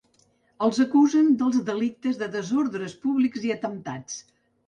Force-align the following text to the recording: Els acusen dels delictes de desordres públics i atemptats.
Els 0.67 0.77
acusen 0.83 1.27
dels 1.41 1.59
delictes 1.67 2.17
de 2.23 2.29
desordres 2.37 2.97
públics 3.05 3.47
i 3.51 3.55
atemptats. 3.57 4.19